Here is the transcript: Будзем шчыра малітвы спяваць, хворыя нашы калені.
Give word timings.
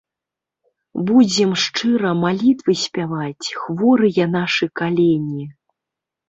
Будзем 1.09 1.51
шчыра 1.63 2.13
малітвы 2.21 2.75
спяваць, 2.85 3.47
хворыя 3.65 4.27
нашы 4.39 4.65
калені. 4.83 5.45